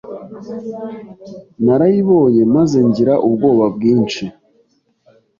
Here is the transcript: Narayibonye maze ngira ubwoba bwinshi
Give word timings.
Narayibonye 1.63 2.41
maze 2.55 2.77
ngira 2.87 3.13
ubwoba 3.27 3.65
bwinshi 3.75 4.23